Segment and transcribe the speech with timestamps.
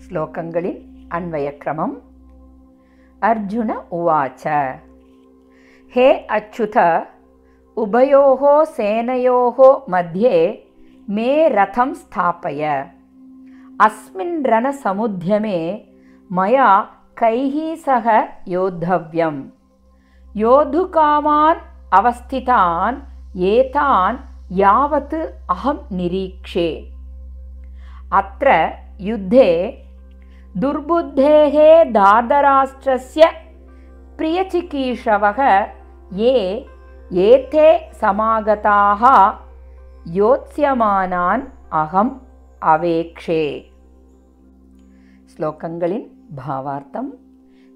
[0.00, 1.94] श्लोकङ्गलिन् अन्वयक्रमम्
[3.22, 4.42] अर्जुन उवाच।
[5.94, 6.76] हे अच्युत!
[7.78, 9.56] उभयोः सेनयोः
[9.90, 10.68] मध्ये
[11.10, 12.62] मे रथं स्थापय।
[13.80, 15.84] अस्मिन् रणसमुद्यमे
[16.32, 16.68] मया
[17.18, 19.42] कैः सह योद्धव्यम्?
[20.36, 21.58] योद्धुकामान्
[21.92, 22.96] अवस्थितान्
[23.42, 24.16] एतान्
[24.52, 25.14] यावत्
[25.50, 26.92] अहं निरीक्षे।
[28.12, 28.70] अत्र
[29.00, 29.52] युद्धे
[30.56, 33.26] दुर्बुद्धेः दार्धराष्ट्रस्य
[34.18, 35.66] प्रियचिकीर्षवः
[36.12, 36.66] ये
[37.10, 39.32] ஏத்தே சமாகதாக
[40.14, 42.22] யோத்ஸ்யமானான் அகம்
[42.62, 43.64] அவேக்ஷே.
[45.24, 46.06] ஸ்லோகங்களின்
[46.36, 47.10] பாவார்த்தம்.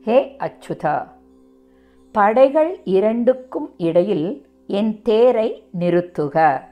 [0.07, 1.07] ஹே அச்சுத!
[2.13, 6.63] படைகள் இரண்டுக்கும் இடையில் என் தேரை நிறுத்துக.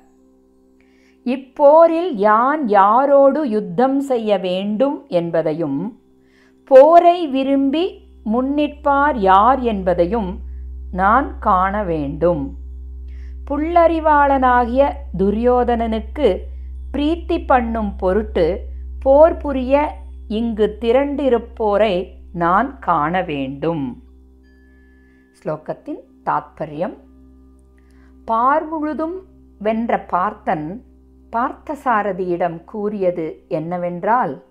[1.24, 6.00] இப்போரில் யான் யாரோடு யுத்தம் செய்ய வேண்டும் என்பதையும்
[6.64, 10.46] போரை விரும்பி முன்னிற்பார் யார் என்பதையும்
[10.92, 12.56] நான் காண வேண்டும்.
[13.50, 16.38] புல்லறிவாளனாகிய துரியோதனனுக்கு
[16.92, 18.66] பிரீத்தி பண்ணும் பொருட்டு
[19.00, 19.94] போர் புரிய
[20.28, 24.02] இங்கு திரண்டிருப்போரை நான் காண வேண்டும்.
[25.42, 26.96] ஸ்லோகத்தின் தாத்பரியம்.
[28.24, 29.22] பார் முழுதும்
[29.58, 30.84] வென்ற பார்த்தன்
[31.36, 34.42] பார்த்தசாரதியிடம் கூறியது என்னவென்றால்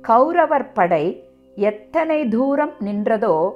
[0.00, 3.50] கௌரவர் படை எத்தனை தூரம் நின்றதோ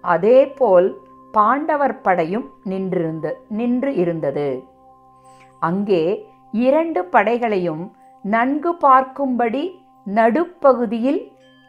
[0.00, 0.96] அதேபோல்
[1.32, 4.48] பாண்டவர் படையும் நின்றிருந்து நின்று இருந்தது.
[5.62, 6.02] அங்கே
[6.66, 7.84] இரண்டு படைகளையும்
[8.24, 9.62] நன்கு பார்க்கும்படி
[10.06, 11.22] நடுப்பகுதியில்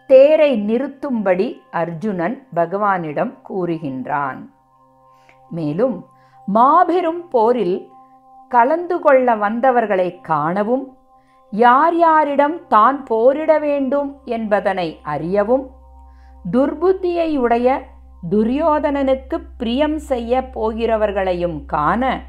[0.10, 1.48] தேரை நிறுத்தும்படி
[1.82, 4.42] அர்ஜுனன் பகவானிடம் கூறுகின்றான்.
[5.50, 5.96] மேலும்
[6.48, 7.78] மாபெரும் போரில்
[8.52, 10.84] கலந்து கொள்ள வந்தவர்களை காணவும்
[11.54, 15.66] யார் யாரிடம் தான் போரிட வேண்டும் என்பதனை அறியவும்
[16.46, 17.68] துர்புத்தியை உடைய
[18.32, 22.24] துரியோதனனுக்கு பிரியம் செய்ய போகிறவர்களையும் காண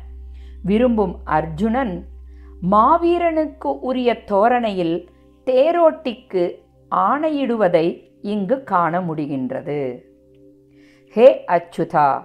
[0.63, 2.09] விரும்பும் அர்ஜுனன்
[2.71, 5.09] மாவீரனுக்கு உரிய தோரணையில்
[5.47, 6.45] தேரோட்டிக்கு
[6.93, 7.87] ஆணையிடுவதை
[8.23, 10.03] இங்கு காண முடிகின்றது.
[11.09, 12.25] ஹே அச்சுதா!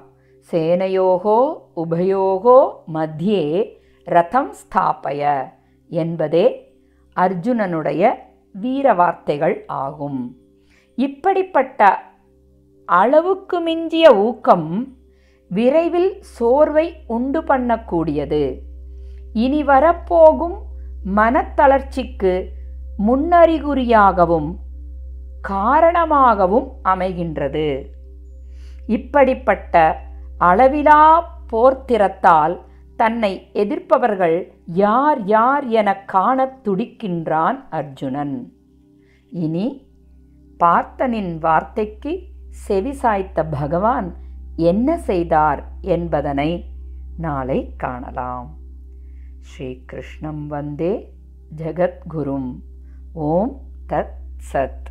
[0.53, 1.39] சேனையோகோ
[1.75, 2.59] உபயோகோ
[2.93, 3.75] மத்தியே
[4.05, 5.51] ரதம் ஸ்தாபய
[5.87, 6.75] என்பதே
[7.15, 8.13] அர்ஜுனனுடைய
[8.53, 10.35] வீர வார்த்தைகள் ஆகும்.
[10.95, 12.08] இப்படிப்பட்ட
[12.89, 14.95] அளவுக்கு மிஞ்சிய ஊக்கம்
[15.49, 18.59] விரைவில் சோர்வை உண்டு பண்ணக்கூடியது.
[19.33, 20.63] இனி வரப்போகும்
[21.15, 22.47] மனத்தளர்ச்சிக்கு
[23.07, 24.55] முன்னறிகுறியாகவும்
[25.41, 27.85] காரணமாகவும் அமைகின்றது.
[28.87, 30.01] இப்படிப்பட்ட
[30.37, 32.59] அளவிலா போர்த்திறத்தால்
[32.95, 38.53] தன்னை எதிர்ப்பவர்கள் யார் யார் எனக் காணத் துடிக்கின்றான் அர்ஜுனன்.
[39.31, 39.87] இனி
[40.63, 42.27] பார்த்தனின் வார்த்தைக்கு
[42.67, 44.15] செவிசாய்த்த பகவான்
[44.55, 46.65] என்ன செய்தார் என்பதனை
[47.17, 48.57] நாளை காணலாம்.
[49.39, 51.13] ஸ்ரீகிருஷ்ணம் வந்தே
[51.55, 52.59] ஜகத்குரும்.
[53.13, 54.17] ஓம் தத்
[54.53, 54.88] சத்.